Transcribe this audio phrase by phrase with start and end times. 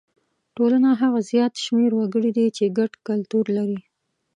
[0.55, 3.79] ټولنه هغه زیات شمېر وګړي دي چې ګډ کلتور لري.